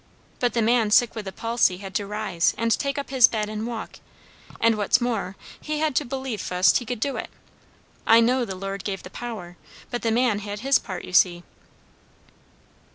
[0.39, 3.47] But the man sick with the palsy had to rise and take up his bed
[3.49, 3.99] and walk;
[4.59, 7.29] and what's more, he had to believe fust he could do it.
[8.07, 9.57] I know the Lord gave the power,
[9.91, 11.43] but the man had his part, you see."